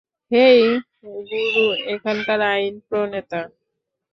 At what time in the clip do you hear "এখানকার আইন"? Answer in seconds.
1.93-2.73